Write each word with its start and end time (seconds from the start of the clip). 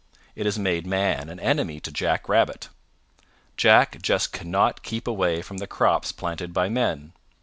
It 0.35 0.47
has 0.47 0.57
made 0.57 0.87
man 0.87 1.29
an 1.29 1.39
enemy 1.39 1.79
to 1.81 1.91
Jack 1.91 2.27
Rabbit. 2.27 2.69
Jack 3.55 4.01
just 4.01 4.33
cannot 4.33 4.81
keep 4.81 5.07
away 5.07 5.43
from 5.43 5.57
the 5.57 5.67
crops 5.67 6.11
planted 6.11 6.53
by 6.53 6.69
men. 6.69 7.13